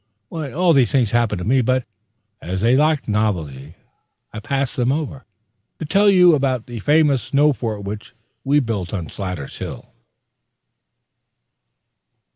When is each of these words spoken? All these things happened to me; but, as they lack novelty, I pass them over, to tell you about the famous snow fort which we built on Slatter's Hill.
All 0.31 0.73
these 0.73 0.91
things 0.91 1.11
happened 1.11 1.37
to 1.37 1.45
me; 1.47 1.61
but, 1.61 1.85
as 2.41 2.61
they 2.61 2.75
lack 2.75 3.07
novelty, 3.07 3.75
I 4.33 4.39
pass 4.39 4.75
them 4.75 4.91
over, 4.91 5.25
to 5.77 5.85
tell 5.85 6.09
you 6.09 6.33
about 6.33 6.65
the 6.65 6.79
famous 6.79 7.21
snow 7.21 7.53
fort 7.53 7.83
which 7.83 8.15
we 8.43 8.59
built 8.61 8.95
on 8.95 9.09
Slatter's 9.09 9.59
Hill. 9.59 9.93